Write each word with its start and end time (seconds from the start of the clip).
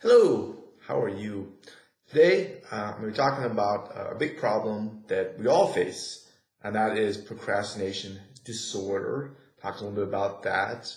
Hello, 0.00 0.56
how 0.86 1.00
are 1.00 1.08
you? 1.08 1.52
Today, 2.08 2.60
uh, 2.70 2.94
we're 3.00 3.10
talking 3.10 3.44
about 3.44 3.92
a 3.94 4.14
big 4.14 4.38
problem 4.38 5.04
that 5.08 5.38
we 5.38 5.46
all 5.46 5.72
face, 5.72 6.28
and 6.62 6.76
that 6.76 6.98
is 6.98 7.16
procrastination 7.16 8.18
disorder. 8.44 9.36
Talk 9.62 9.80
a 9.80 9.84
little 9.84 9.96
bit 9.96 10.08
about 10.08 10.42
that. 10.44 10.94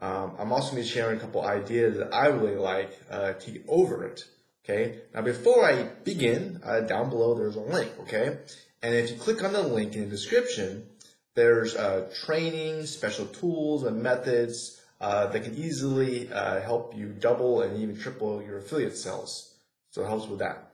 Um, 0.00 0.36
I'm 0.38 0.52
also 0.52 0.72
going 0.72 0.82
to 0.82 0.88
be 0.88 0.94
sharing 0.94 1.18
a 1.18 1.20
couple 1.20 1.42
ideas 1.42 1.98
that 1.98 2.14
I 2.14 2.28
really 2.28 2.56
like 2.56 2.98
uh, 3.10 3.32
to 3.34 3.50
get 3.50 3.64
over 3.68 4.06
it. 4.06 4.24
Okay. 4.64 5.00
Now, 5.14 5.22
before 5.22 5.64
I 5.64 5.84
begin, 6.04 6.60
uh, 6.64 6.80
down 6.80 7.10
below 7.10 7.34
there's 7.34 7.56
a 7.56 7.60
link. 7.60 7.92
Okay, 8.00 8.38
and 8.82 8.94
if 8.94 9.10
you 9.10 9.16
click 9.16 9.42
on 9.42 9.52
the 9.52 9.62
link 9.62 9.94
in 9.94 10.04
the 10.04 10.10
description, 10.10 10.86
there's 11.34 11.74
uh, 11.74 12.10
training, 12.24 12.86
special 12.86 13.26
tools, 13.26 13.84
and 13.84 14.02
methods 14.02 14.80
uh, 15.00 15.26
that 15.28 15.44
can 15.44 15.56
easily 15.56 16.30
uh, 16.32 16.60
help 16.60 16.96
you 16.96 17.08
double 17.08 17.62
and 17.62 17.80
even 17.80 17.96
triple 17.96 18.42
your 18.42 18.58
affiliate 18.58 18.96
sales. 18.96 19.56
So 19.90 20.02
it 20.02 20.08
helps 20.08 20.26
with 20.28 20.40
that. 20.40 20.72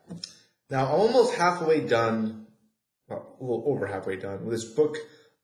Now, 0.70 0.86
I'm 0.86 1.00
almost 1.00 1.34
halfway 1.34 1.86
done, 1.86 2.46
well, 3.08 3.36
a 3.38 3.42
little 3.42 3.64
over 3.66 3.86
halfway 3.86 4.16
done 4.16 4.44
with 4.44 4.54
this 4.54 4.64
book 4.64 4.96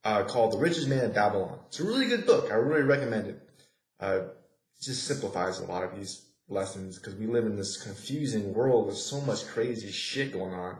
uh, 0.04 0.24
called 0.24 0.52
The 0.52 0.58
Richest 0.58 0.88
Man 0.88 1.04
in 1.04 1.12
Babylon. 1.12 1.58
It's 1.68 1.80
a 1.80 1.84
really 1.84 2.06
good 2.06 2.26
book. 2.26 2.50
I 2.50 2.54
really 2.54 2.82
recommend 2.82 3.26
it. 3.28 3.48
Uh, 4.00 4.20
it 4.22 4.82
just 4.82 5.06
simplifies 5.06 5.60
a 5.60 5.66
lot 5.66 5.84
of 5.84 5.94
these 5.94 6.26
lessons 6.48 6.98
because 6.98 7.14
we 7.14 7.26
live 7.26 7.44
in 7.44 7.56
this 7.56 7.82
confusing 7.82 8.54
world 8.54 8.86
with 8.86 8.96
so 8.96 9.20
much 9.20 9.46
crazy 9.46 9.92
shit 9.92 10.32
going 10.32 10.54
on. 10.54 10.78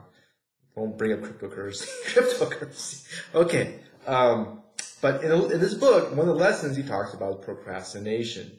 Don't 0.75 0.97
bring 0.97 1.13
up 1.13 1.19
cryptocurrency. 1.19 1.87
cryptocurrency. 2.07 3.05
Okay. 3.35 3.75
Um, 4.07 4.63
but 5.01 5.23
in, 5.23 5.31
in, 5.31 5.59
this 5.59 5.73
book, 5.73 6.15
one 6.15 6.29
of 6.29 6.35
the 6.35 6.41
lessons 6.41 6.77
he 6.77 6.83
talks 6.83 7.13
about 7.13 7.39
is 7.39 7.45
procrastination. 7.45 8.51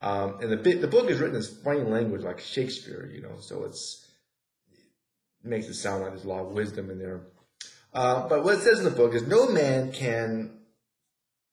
Um, 0.00 0.38
and 0.40 0.50
the, 0.50 0.74
the 0.74 0.86
book 0.86 1.10
is 1.10 1.18
written 1.18 1.36
in 1.36 1.42
funny 1.42 1.80
language 1.80 2.22
like 2.22 2.40
Shakespeare, 2.40 3.10
you 3.12 3.20
know, 3.20 3.40
so 3.40 3.64
it's, 3.64 4.06
it 5.44 5.48
makes 5.48 5.66
it 5.66 5.74
sound 5.74 6.02
like 6.02 6.12
there's 6.12 6.24
a 6.24 6.28
lot 6.28 6.46
of 6.46 6.52
wisdom 6.52 6.90
in 6.90 6.98
there. 6.98 7.22
Uh, 7.92 8.28
but 8.28 8.44
what 8.44 8.54
it 8.54 8.60
says 8.60 8.78
in 8.78 8.84
the 8.84 8.90
book 8.90 9.14
is 9.14 9.26
no 9.26 9.48
man 9.48 9.92
can 9.92 10.52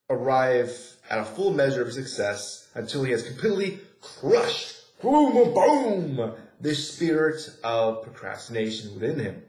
arrive 0.08 0.96
at 1.10 1.18
a 1.18 1.24
full 1.24 1.52
measure 1.52 1.82
of 1.82 1.92
success 1.92 2.68
until 2.74 3.02
he 3.02 3.10
has 3.12 3.22
completely 3.22 3.80
crushed, 4.00 4.76
boom, 5.02 5.52
boom, 5.52 6.32
this 6.60 6.92
spirit 6.94 7.50
of 7.62 8.02
procrastination 8.02 8.94
within 8.94 9.18
him. 9.18 9.42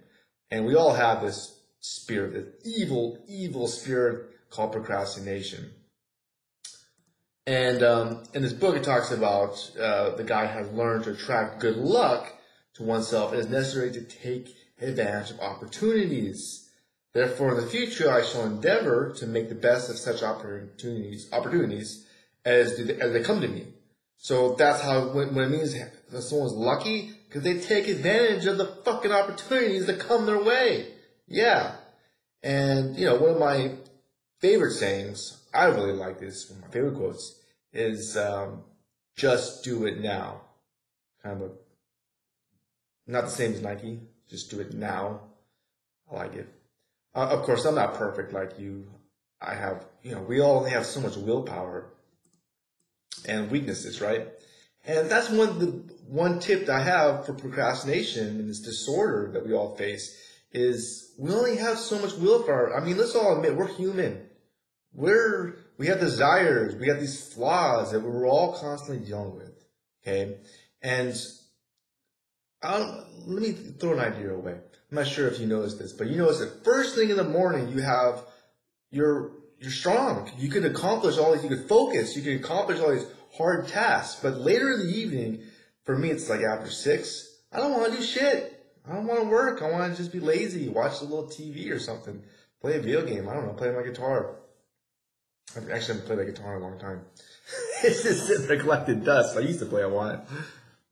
And 0.52 0.66
we 0.66 0.76
all 0.76 0.94
have 0.94 1.22
this 1.22 1.60
spirit, 1.80 2.34
this 2.34 2.48
evil, 2.66 3.20
evil 3.28 3.68
spirit 3.68 4.30
called 4.50 4.72
procrastination. 4.72 5.72
And 7.46 7.82
um, 7.82 8.24
in 8.34 8.44
this 8.44 8.54
book, 8.54 8.76
it 8.76 8.84
talks 8.84 9.12
about 9.12 9.72
uh, 9.80 10.12
the 10.12 10.24
guy 10.24 10.46
has 10.46 10.70
learned 10.72 11.06
to 11.06 11.12
attract 11.12 11.60
good 11.60 11.78
luck 11.78 12.32
to 12.76 12.84
oneself. 12.84 13.34
It 13.34 13.40
is 13.40 13.50
necessary 13.50 13.92
to 13.92 14.02
take 14.02 14.56
advantage 14.80 15.32
of 15.32 15.40
opportunities. 15.40 16.70
Therefore, 17.14 17.58
in 17.58 17.62
the 17.64 17.70
future, 17.70 18.12
I 18.12 18.24
shall 18.24 18.46
endeavor 18.46 19.14
to 19.18 19.26
make 19.26 19.50
the 19.50 19.56
best 19.56 19.90
of 19.90 19.98
such 19.98 20.22
opportunities, 20.22 21.28
opportunities 21.34 22.06
as, 22.46 22.78
they, 22.78 22.94
as 23.00 23.14
they 23.14 23.24
come 23.24 23.42
to 23.42 23.48
me. 23.48 23.74
So 24.18 24.54
that's 24.54 24.82
how, 24.82 25.08
when, 25.10 25.34
when 25.34 25.46
it 25.46 25.50
means 25.50 25.74
that 25.74 26.22
someone's 26.22 26.54
lucky, 26.54 27.14
because 27.28 27.42
they 27.42 27.60
take 27.60 27.88
advantage 27.88 28.46
of 28.46 28.58
the 28.58 28.66
fucking 28.86 29.12
opportunities 29.12 29.88
that 29.88 30.00
come 30.00 30.26
their 30.26 30.44
way. 30.44 30.94
Yeah. 31.28 31.76
And, 32.44 32.96
you 32.96 33.06
know, 33.06 33.16
one 33.16 33.32
of 33.32 33.40
my 33.40 33.74
favorite 34.40 34.74
sayings, 34.74 35.42
I 35.54 35.66
really 35.66 35.94
like 35.94 36.20
this, 36.20 36.50
one 36.50 36.60
of 36.60 36.66
my 36.66 36.72
favorite 36.72 36.96
quotes, 36.96 37.40
is 37.74 38.18
um, 38.18 38.64
just 39.16 39.64
do 39.64 39.86
it 39.86 40.00
now. 40.00 40.42
Kind 41.24 41.42
of 41.42 41.50
a, 41.50 41.52
not 43.08 43.26
the 43.26 43.32
same 43.32 43.54
as 43.54 43.62
Nike, 43.62 44.00
just 44.30 44.50
do 44.50 44.60
it 44.60 44.74
now. 44.74 45.22
I 46.12 46.16
like 46.16 46.36
it. 46.36 46.48
Uh, 47.14 47.28
of 47.32 47.44
course, 47.44 47.66
I'm 47.66 47.76
not 47.76 47.96
perfect 47.96 48.34
like 48.34 48.60
you. 48.60 48.88
I 49.42 49.56
have, 49.56 49.86
you 50.04 50.12
know, 50.12 50.22
we 50.22 50.42
all 50.42 50.58
only 50.58 50.72
have 50.72 50.86
so 50.86 51.02
much 51.02 51.16
willpower 51.16 51.92
and 53.28 53.50
weaknesses, 53.52 54.02
right? 54.02 54.28
And 54.86 55.10
that's 55.10 55.30
one 55.30 55.60
the 55.60 55.66
one 56.08 56.40
tip 56.40 56.66
that 56.66 56.80
I 56.80 56.84
have 56.84 57.26
for 57.26 57.34
procrastination 57.34 58.40
and 58.40 58.50
this 58.50 58.62
disorder 58.62 59.32
that 59.34 59.46
we 59.46 59.54
all 59.54 59.76
face 59.76 60.18
is 60.52 61.14
we 61.18 61.32
only 61.32 61.58
have 61.58 61.78
so 61.78 62.00
much 62.00 62.14
willpower. 62.14 62.76
I 62.76 62.84
mean, 62.84 62.98
let's 62.98 63.16
all 63.16 63.36
admit 63.36 63.56
we're 63.56 63.68
human 63.68 64.29
we're 64.94 65.56
we 65.78 65.88
have 65.88 66.00
desires, 66.00 66.76
we 66.76 66.88
have 66.88 67.00
these 67.00 67.34
flaws 67.34 67.92
that 67.92 68.02
we're 68.02 68.28
all 68.28 68.54
constantly 68.54 69.06
dealing 69.06 69.36
with. 69.36 69.64
Okay, 70.04 70.38
and 70.82 71.16
I'll, 72.62 73.08
let 73.26 73.42
me 73.42 73.52
throw 73.52 73.94
an 73.94 74.00
idea 74.00 74.34
away. 74.34 74.54
I'm 74.54 74.96
not 74.96 75.08
sure 75.08 75.28
if 75.28 75.40
you 75.40 75.48
noticed 75.48 75.80
this, 75.80 75.94
but 75.94 76.08
you 76.08 76.18
notice 76.18 76.40
that 76.40 76.64
first 76.64 76.96
thing 76.96 77.10
in 77.10 77.18
the 77.18 77.24
morning 77.24 77.70
you 77.70 77.82
have 77.82 78.24
you're 78.92 79.32
you're 79.60 79.72
strong. 79.72 80.32
You 80.38 80.50
can 80.50 80.66
accomplish 80.66 81.18
all 81.18 81.34
these. 81.34 81.44
You 81.44 81.50
can 81.50 81.68
focus. 81.68 82.16
You 82.16 82.24
can 82.24 82.38
accomplish 82.38 82.80
all 82.80 82.92
these 82.92 83.06
hard 83.38 83.68
tasks. 83.68 84.20
But 84.22 84.38
later 84.38 84.72
in 84.72 84.88
the 84.88 84.98
evening, 84.98 85.44
for 85.84 85.98
me, 85.98 86.10
it's 86.10 86.30
like 86.30 86.42
after 86.42 86.72
six. 86.72 87.26
I 87.52 87.58
don't 87.58 87.74
want 87.74 87.92
to 87.92 87.98
do 87.98 88.04
shit. 88.04 88.56
I 88.90 88.94
don't 88.94 89.06
want 89.06 89.22
to 89.22 89.28
work. 89.28 89.62
I 89.62 89.70
want 89.70 89.92
to 89.92 89.98
just 89.98 90.12
be 90.12 90.20
lazy, 90.20 90.70
watch 90.70 91.02
a 91.02 91.04
little 91.04 91.28
TV 91.28 91.72
or 91.72 91.80
something, 91.80 92.24
play 92.62 92.78
a 92.78 92.80
video 92.80 93.06
game. 93.06 93.28
I 93.28 93.34
don't 93.34 93.46
know, 93.46 93.54
play 93.54 93.72
my 93.72 93.84
guitar. 93.84 94.38
I've 95.56 95.70
actually 95.70 95.96
haven't 95.96 96.06
played 96.06 96.20
that 96.20 96.26
guitar 96.26 96.58
in 96.58 96.62
a 96.62 96.66
long 96.66 96.80
time. 96.80 97.02
it's 97.84 98.04
just 98.04 98.48
collecting 98.48 99.02
dust. 99.02 99.38
I 99.38 99.42
used 99.42 99.60
to 99.60 99.66
play 99.66 99.82
a 99.82 99.88
lot. 99.88 100.28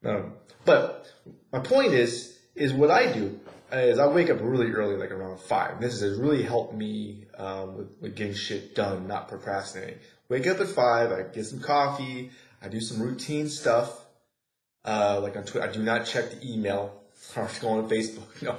Um, 0.04 0.34
but 0.66 1.06
my 1.52 1.60
point 1.60 1.94
is, 1.94 2.38
is 2.56 2.74
what 2.74 2.90
I 2.90 3.12
do 3.12 3.40
is 3.72 4.00
I 4.00 4.08
wake 4.08 4.30
up 4.30 4.40
really 4.42 4.72
early, 4.72 4.98
like 4.98 5.12
around 5.12 5.40
five. 5.40 5.80
This 5.80 6.02
has 6.02 6.18
really 6.18 6.44
helped 6.44 6.74
me 6.74 7.26
um, 7.38 7.78
with, 7.78 7.88
with 8.02 8.16
getting 8.16 8.34
shit 8.34 8.76
done, 8.76 9.08
not 9.08 9.28
procrastinating. 9.28 10.00
Wake 10.30 10.48
up 10.48 10.60
at 10.60 10.68
five. 10.68 11.12
I 11.12 11.24
get 11.24 11.46
some 11.46 11.60
coffee. 11.60 12.32
I 12.62 12.70
do 12.70 12.82
some 12.82 13.02
routine 13.02 13.50
stuff. 13.50 14.06
Uh, 14.84 15.20
like 15.22 15.36
on 15.36 15.44
Twitter, 15.44 15.68
I 15.68 15.72
do 15.72 15.84
not 15.84 16.06
check 16.06 16.32
the 16.32 16.54
email 16.54 17.04
or 17.36 17.50
go 17.62 17.70
on 17.70 17.90
Facebook. 17.90 18.24
No. 18.42 18.56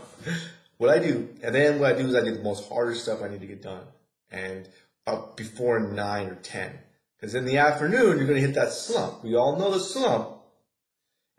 What 0.76 0.90
I 0.90 1.00
do, 1.00 1.28
and 1.42 1.52
then 1.52 1.80
what 1.80 1.92
I 1.92 1.98
do 1.98 2.06
is 2.06 2.14
I 2.14 2.24
do 2.24 2.36
the 2.36 2.42
most 2.42 2.68
harder 2.68 2.94
stuff 2.94 3.20
I 3.20 3.28
need 3.28 3.40
to 3.40 3.48
get 3.48 3.62
done. 3.62 3.82
And 4.30 4.68
up 5.08 5.36
before 5.36 5.80
9 5.80 6.26
or 6.26 6.34
10. 6.36 6.78
Because 7.18 7.34
in 7.34 7.44
the 7.44 7.58
afternoon, 7.58 8.18
you're 8.18 8.26
going 8.26 8.40
to 8.40 8.46
hit 8.46 8.54
that 8.54 8.72
slump. 8.72 9.24
We 9.24 9.34
all 9.34 9.58
know 9.58 9.72
the 9.72 9.80
slump. 9.80 10.36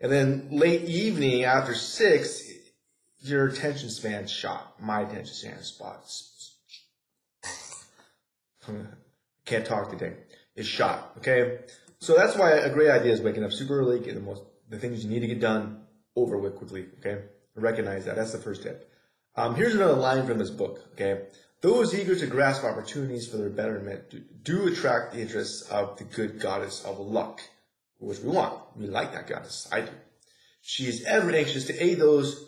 And 0.00 0.12
then 0.12 0.48
late 0.50 0.82
evening 0.82 1.44
after 1.44 1.74
6, 1.74 2.50
your 3.20 3.46
attention 3.46 3.90
span's 3.90 4.30
shot. 4.30 4.80
My 4.80 5.00
attention 5.00 5.34
span 5.34 5.62
spots. 5.62 6.56
Can't 9.44 9.66
talk 9.66 9.90
today. 9.90 10.14
It's 10.54 10.68
shot. 10.68 11.12
Okay? 11.18 11.60
So 11.98 12.14
that's 12.14 12.36
why 12.36 12.52
a 12.52 12.72
great 12.72 12.90
idea 12.90 13.12
is 13.12 13.20
waking 13.20 13.44
up 13.44 13.52
super 13.52 13.78
early, 13.78 13.98
getting 13.98 14.14
the 14.16 14.20
most, 14.20 14.42
the 14.68 14.78
things 14.78 15.04
you 15.04 15.10
need 15.10 15.20
to 15.20 15.26
get 15.26 15.40
done 15.40 15.82
over 16.16 16.38
with 16.38 16.56
quickly. 16.56 16.86
Okay? 16.98 17.22
Recognize 17.54 18.04
that. 18.06 18.16
That's 18.16 18.32
the 18.32 18.38
first 18.38 18.62
tip. 18.62 18.90
Um, 19.36 19.54
here's 19.54 19.74
another 19.74 19.94
line 19.94 20.26
from 20.26 20.38
this 20.38 20.50
book. 20.50 20.80
Okay? 20.92 21.22
Those 21.62 21.94
eager 21.94 22.16
to 22.16 22.26
grasp 22.26 22.64
opportunities 22.64 23.28
for 23.28 23.36
their 23.36 23.50
betterment 23.50 24.44
do 24.44 24.68
attract 24.68 25.12
the 25.12 25.20
interests 25.20 25.62
of 25.68 25.98
the 25.98 26.04
good 26.04 26.40
goddess 26.40 26.84
of 26.84 26.98
luck, 26.98 27.40
which 27.98 28.20
we 28.20 28.30
want. 28.30 28.60
We 28.76 28.86
like 28.86 29.12
that 29.12 29.26
goddess. 29.26 29.68
I 29.70 29.82
do. 29.82 29.92
She 30.62 30.86
is 30.86 31.04
ever 31.04 31.30
anxious 31.30 31.66
to 31.66 31.82
aid 31.82 31.98
those 31.98 32.44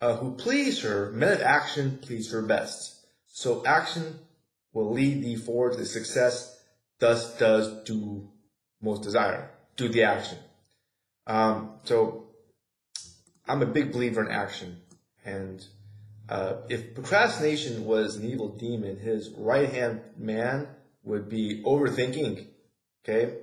uh, 0.00 0.16
who 0.16 0.34
please 0.34 0.82
her. 0.82 1.10
Men 1.12 1.32
of 1.32 1.40
action 1.40 1.98
please 2.02 2.32
her 2.32 2.42
best. 2.42 3.06
So 3.26 3.64
action 3.64 4.18
will 4.72 4.92
lead 4.92 5.22
thee 5.22 5.36
forward 5.36 5.74
to 5.74 5.86
success. 5.86 6.58
Thus 6.98 7.38
does 7.38 7.84
do 7.84 8.28
most 8.82 9.02
desire. 9.02 9.50
Do 9.76 9.88
the 9.88 10.02
action. 10.02 10.38
Um, 11.26 11.76
so 11.84 12.28
I'm 13.48 13.62
a 13.62 13.66
big 13.66 13.92
believer 13.92 14.24
in 14.24 14.30
action 14.30 14.80
and 15.24 15.64
uh, 16.30 16.62
if 16.68 16.94
procrastination 16.94 17.84
was 17.84 18.14
an 18.14 18.24
evil 18.24 18.48
demon, 18.48 19.00
his 19.00 19.30
right 19.30 19.68
hand 19.68 20.00
man 20.16 20.68
would 21.02 21.28
be 21.28 21.60
overthinking. 21.64 22.46
Okay? 23.04 23.38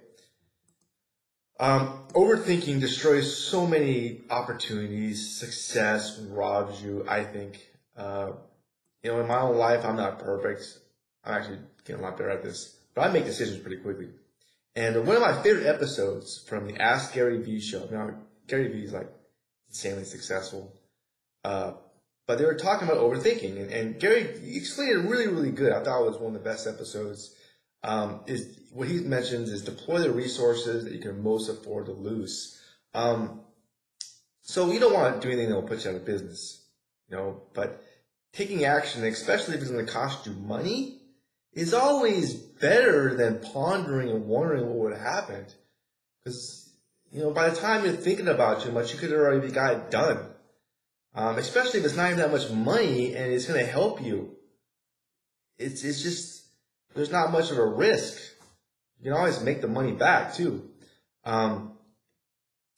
Um, 1.60 2.06
overthinking 2.14 2.80
destroys 2.80 3.36
so 3.36 3.68
many 3.68 4.22
opportunities, 4.30 5.38
success, 5.38 6.18
robs 6.30 6.82
you, 6.82 7.06
I 7.08 7.26
think. 7.26 7.60
Uh, 7.98 8.32
you 9.04 9.12
know, 9.12 9.20
in 9.20 9.28
my 9.28 9.42
own 9.42 9.58
life, 9.58 9.84
I'm 9.84 9.98
not 9.98 10.20
perfect. 10.20 10.80
I'm 11.26 11.34
actually 11.34 11.60
getting 11.84 12.02
a 12.02 12.06
lot 12.06 12.18
better 12.18 12.30
at 12.30 12.42
this, 12.42 12.78
but 12.96 13.02
I 13.02 13.12
make 13.12 13.26
decisions 13.26 13.60
pretty 13.60 13.82
quickly. 13.82 14.08
And 14.76 15.06
one 15.06 15.18
of 15.18 15.22
my 15.22 15.42
favorite 15.42 15.66
episodes 15.66 16.42
from 16.48 16.68
the 16.68 16.80
Ask 16.82 17.14
Gary 17.14 17.42
Vee 17.42 17.60
show, 17.60 17.86
now 17.92 18.12
Gary 18.48 18.72
Vee 18.72 18.86
is 18.86 18.94
like 18.94 19.10
insanely 19.68 20.06
successful. 20.06 20.74
Uh, 21.44 21.74
but 22.28 22.38
they 22.38 22.46
were 22.46 22.56
talking 22.56 22.88
about 22.88 23.02
overthinking, 23.02 23.60
and, 23.60 23.72
and 23.72 24.00
Gary 24.00 24.22
explained 24.56 24.92
it 24.92 25.10
really, 25.10 25.28
really 25.28 25.52
good. 25.52 25.72
I 25.72 25.84
thought 25.84 26.02
it 26.02 26.12
was 26.12 26.20
one 26.20 26.36
of 26.36 26.44
the 26.44 26.50
best 26.50 26.68
episodes. 26.68 27.34
Um, 27.84 28.22
is 28.28 28.60
what 28.72 28.88
he 28.88 29.00
mentions 29.00 29.50
is 29.50 29.64
deploy 29.64 30.00
the 30.00 30.12
resources 30.12 30.84
that 30.84 30.94
you 30.94 31.00
can 31.00 31.24
most 31.24 31.48
afford 31.48 31.86
to 31.86 31.94
lose. 31.94 32.62
Um, 32.94 33.42
So 34.42 34.72
you 34.72 34.80
don't 34.80 34.94
want 34.94 35.22
to 35.22 35.28
do 35.28 35.32
anything 35.32 35.50
that 35.50 35.56
will 35.56 35.68
put 35.68 35.84
you 35.84 35.92
out 35.92 35.98
of 35.98 36.06
business, 36.06 36.66
you 37.10 37.18
know, 37.18 37.42
but 37.54 37.84
taking 38.32 38.64
action, 38.64 39.04
especially 39.04 39.56
if 39.56 39.62
it's 39.62 39.70
going 39.70 39.86
to 39.86 39.92
cost 39.92 40.26
you 40.26 40.32
money, 40.34 41.02
is 41.52 41.74
always 41.74 42.34
better 42.34 43.14
than 43.16 43.42
pondering 43.54 44.10
and 44.10 44.26
wondering 44.26 44.66
what 44.66 44.78
would 44.78 44.94
have 44.94 45.02
happened. 45.02 45.54
Because, 46.24 46.72
you 47.12 47.22
know, 47.22 47.32
by 47.32 47.50
the 47.50 47.58
time 47.58 47.84
you're 47.84 47.94
thinking 47.94 48.30
about 48.30 48.62
too 48.62 48.72
much, 48.72 48.94
you 48.94 49.00
could 49.00 49.12
already 49.12 49.52
got 49.52 49.74
it 49.74 49.92
done. 49.92 50.20
Um, 51.18 51.40
especially 51.40 51.80
if 51.80 51.86
it's 51.88 51.96
not 51.96 52.12
even 52.12 52.20
that 52.20 52.32
much 52.32 52.52
money 52.52 53.16
and 53.16 53.34
it's 53.34 53.48
going 53.48 53.60
to 53.60 53.66
help 53.66 54.04
you. 54.04 54.36
It's, 55.58 55.84
it's 55.84 56.04
just, 56.04 56.46
there's 56.94 57.12
not 57.12 57.32
much 57.32 57.50
of 57.50 57.58
a 57.58 57.66
risk. 57.66 58.22
You 59.00 59.06
can 59.06 59.14
always 59.14 59.42
make 59.42 59.62
the 59.62 59.68
money 59.68 59.94
back 59.94 60.36
too. 60.36 60.70
Um, 61.26 61.74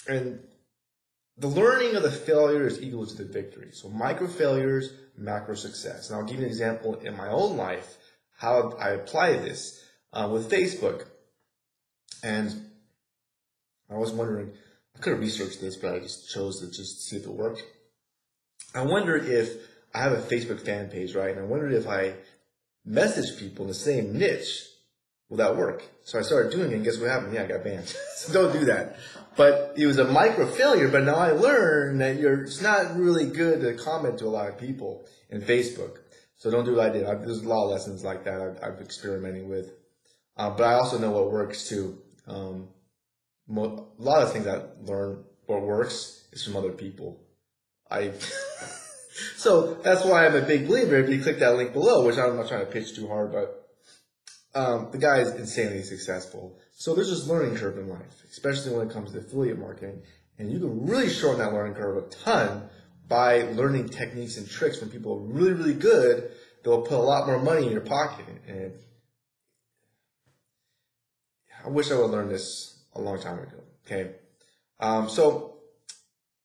and 0.08 0.40
the 1.38 1.50
learning 1.50 1.98
of 1.98 2.04
the 2.04 2.12
failure 2.12 2.66
is 2.66 2.82
equal 2.82 3.06
to 3.06 3.16
the 3.16 3.26
victory. 3.26 3.72
So 3.74 3.90
micro 3.90 4.28
failures, 4.28 4.94
macro 5.18 5.56
success. 5.56 6.10
And 6.10 6.18
I'll 6.18 6.26
give 6.26 6.38
you 6.38 6.46
an 6.46 6.50
example 6.50 6.96
in 6.96 7.18
my 7.18 7.28
own 7.28 7.58
life 7.58 7.98
how 8.38 8.72
I 8.80 8.92
apply 8.92 9.34
this 9.34 9.84
uh, 10.14 10.30
with 10.32 10.50
Facebook. 10.50 11.04
And 12.24 12.70
I 13.90 13.98
was 13.98 14.14
wondering, 14.14 14.54
I 14.96 15.00
could 15.00 15.12
have 15.12 15.20
researched 15.20 15.60
this, 15.60 15.76
but 15.76 15.94
I 15.94 16.00
just 16.00 16.32
chose 16.34 16.62
to 16.62 16.68
just 16.68 17.06
see 17.06 17.18
if 17.18 17.26
it 17.26 17.32
worked. 17.32 17.64
I 18.74 18.84
wondered 18.84 19.26
if 19.26 19.68
I 19.94 20.04
have 20.04 20.12
a 20.12 20.22
Facebook 20.22 20.62
fan 20.62 20.90
page, 20.90 21.16
right? 21.16 21.32
And 21.32 21.40
I 21.40 21.44
wondered 21.44 21.74
if 21.74 21.88
I 21.88 22.14
message 22.86 23.40
people 23.40 23.66
in 23.66 23.70
the 23.70 23.76
same 23.76 24.18
niche, 24.18 24.68
will 25.30 25.38
that 25.38 25.58
work? 25.58 25.84
So 26.04 26.20
I 26.20 26.22
started 26.22 26.52
doing 26.52 26.72
it, 26.72 26.76
and 26.76 26.84
guess 26.84 26.98
what 26.98 27.10
happened? 27.10 27.34
Yeah, 27.34 27.44
I 27.44 27.48
got 27.48 27.64
banned. 27.64 27.88
so 28.16 28.34
don't 28.34 28.54
do 28.54 28.66
that. 28.66 28.98
But 29.36 29.74
it 29.78 29.86
was 29.86 29.98
a 30.00 30.06
micro 30.06 30.46
failure, 30.46 30.90
but 30.90 31.04
now 31.04 31.16
I 31.16 31.32
learned 31.32 32.02
that 32.02 32.18
you're, 32.18 32.44
it's 32.44 32.62
not 32.62 32.98
really 32.98 33.26
good 33.26 33.62
to 33.62 33.74
comment 33.74 34.20
to 34.20 34.26
a 34.26 34.30
lot 34.30 34.50
of 34.50 34.58
people 34.58 35.06
in 35.30 35.42
Facebook. 35.42 36.00
So 36.38 36.50
don't 36.50 36.66
do 36.66 36.76
what 36.76 36.90
I 36.90 36.94
did. 36.94 37.06
I've, 37.06 37.22
there's 37.22 37.44
a 37.44 37.48
lot 37.48 37.66
of 37.66 37.72
lessons 37.72 38.04
like 38.04 38.24
that 38.26 38.42
I've, 38.42 38.64
I've 38.64 38.82
experimenting 38.82 39.50
with. 39.50 39.72
Uh, 40.38 40.50
but 40.52 40.64
I 40.64 40.74
also 40.74 40.98
know 40.98 41.12
what 41.12 41.32
works 41.32 41.68
too. 41.68 41.98
Um, 42.28 42.70
mo- 43.48 43.88
a 43.98 44.02
lot 44.02 44.24
of 44.24 44.32
things 44.32 44.48
I 44.48 44.62
learn 44.84 45.24
what 45.48 45.62
works 45.62 46.28
is 46.32 46.44
from 46.44 46.56
other 46.56 46.72
people. 46.72 47.20
I 47.90 48.14
so 49.36 49.76
that's 49.76 50.06
why 50.06 50.26
I'm 50.26 50.36
a 50.36 50.42
big 50.42 50.68
believer. 50.68 50.98
If 50.98 51.10
you 51.10 51.22
click 51.22 51.40
that 51.40 51.56
link 51.56 51.74
below, 51.74 52.06
which 52.06 52.18
I'm 52.18 52.36
not 52.36 52.48
trying 52.48 52.66
to 52.66 52.72
pitch 52.72 52.96
too 52.96 53.08
hard, 53.08 53.32
but 53.32 53.68
um, 54.56 54.90
the 54.92 54.98
guy 54.98 55.20
is 55.20 55.32
insanely 55.32 55.84
successful. 55.84 56.58
So 56.74 56.96
there's 56.96 57.10
this 57.10 57.28
learning 57.28 57.56
curve 57.56 57.78
in 57.78 57.90
life, 57.90 58.24
especially 58.30 58.76
when 58.76 58.88
it 58.88 58.94
comes 58.94 59.12
to 59.12 59.20
affiliate 59.20 59.60
marketing, 59.60 60.02
and 60.38 60.52
you 60.52 60.60
can 60.60 60.86
really 60.86 61.10
shorten 61.10 61.40
that 61.40 61.54
learning 61.54 61.76
curve 61.76 61.98
a 61.98 62.08
ton 62.10 62.70
by 63.08 63.42
learning 63.54 63.90
techniques 63.90 64.38
and 64.38 64.50
tricks 64.50 64.80
from 64.80 64.90
people 64.90 65.18
who 65.18 65.26
are 65.26 65.34
really, 65.34 65.54
really 65.54 65.74
good 65.74 66.32
that 66.64 66.70
will 66.70 66.82
put 66.82 66.98
a 66.98 67.02
lot 67.02 67.28
more 67.28 67.40
money 67.40 67.66
in 67.66 67.72
your 67.72 67.82
pocket. 67.82 68.26
And 68.48 68.74
I 71.66 71.70
wish 71.70 71.92
I 71.92 71.96
would 71.96 72.04
have 72.04 72.12
learned 72.12 72.32
this 72.32 72.84
a 72.94 73.02
long 73.02 73.20
time 73.20 73.40
ago. 73.40 73.64
Okay. 73.86 74.12
Um, 74.80 75.10
so 75.10 75.59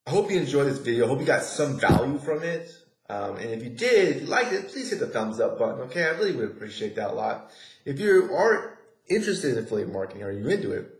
I 0.05 0.11
hope 0.11 0.29
you 0.29 0.39
enjoyed 0.39 0.67
this 0.67 0.77
video. 0.77 1.05
I 1.05 1.07
hope 1.07 1.19
you 1.19 1.25
got 1.25 1.43
some 1.43 1.79
value 1.79 2.19
from 2.19 2.43
it. 2.43 2.71
Um, 3.09 3.37
and 3.37 3.51
if 3.51 3.63
you 3.63 3.69
did, 3.69 4.15
if 4.15 4.21
you 4.23 4.27
liked 4.27 4.51
it, 4.51 4.69
please 4.69 4.89
hit 4.89 4.99
the 4.99 5.07
thumbs 5.07 5.39
up 5.39 5.59
button. 5.59 5.81
Okay, 5.81 6.03
I 6.03 6.09
really 6.09 6.35
would 6.35 6.45
appreciate 6.51 6.95
that 6.95 7.11
a 7.11 7.13
lot. 7.13 7.51
If 7.85 7.99
you 7.99 8.33
are 8.33 8.79
interested 9.07 9.57
in 9.57 9.63
affiliate 9.63 9.91
marketing, 9.91 10.23
are 10.23 10.31
you 10.31 10.47
into 10.47 10.71
it? 10.71 10.91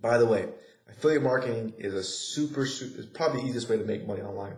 By 0.00 0.18
the 0.18 0.26
way, 0.26 0.48
affiliate 0.88 1.22
marketing 1.22 1.74
is 1.78 1.94
a 1.94 2.02
super, 2.02 2.66
super, 2.66 2.98
it's 2.98 3.06
probably 3.06 3.42
the 3.42 3.48
easiest 3.48 3.68
way 3.68 3.78
to 3.78 3.84
make 3.84 4.06
money 4.06 4.22
online. 4.22 4.56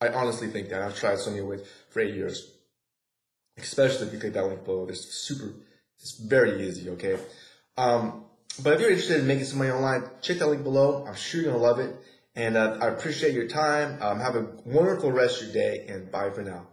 I 0.00 0.08
honestly 0.08 0.48
think 0.48 0.70
that. 0.70 0.82
I've 0.82 0.98
tried 0.98 1.18
so 1.18 1.30
many 1.30 1.42
ways 1.42 1.60
for 1.90 2.00
eight 2.00 2.14
years. 2.14 2.50
Especially 3.58 4.06
if 4.06 4.12
you 4.12 4.18
click 4.18 4.32
that 4.32 4.46
link 4.46 4.64
below. 4.64 4.86
It's 4.88 5.14
super, 5.14 5.52
it's 5.98 6.18
very 6.18 6.66
easy, 6.66 6.88
okay? 6.90 7.18
Um, 7.76 8.24
but 8.62 8.74
if 8.74 8.80
you're 8.80 8.90
interested 8.90 9.20
in 9.20 9.26
making 9.26 9.44
some 9.44 9.58
money 9.58 9.70
online, 9.70 10.10
check 10.22 10.38
that 10.38 10.48
link 10.48 10.62
below. 10.62 11.04
I'm 11.06 11.14
sure 11.14 11.42
you're 11.42 11.52
going 11.52 11.62
to 11.62 11.66
love 11.66 11.78
it. 11.78 11.96
And 12.36 12.56
uh, 12.56 12.78
I 12.80 12.88
appreciate 12.88 13.34
your 13.34 13.48
time. 13.48 13.98
Um, 14.00 14.20
have 14.20 14.36
a 14.36 14.46
wonderful 14.64 15.10
rest 15.12 15.42
of 15.42 15.48
your 15.48 15.54
day, 15.54 15.86
and 15.88 16.10
bye 16.10 16.30
for 16.30 16.42
now. 16.42 16.66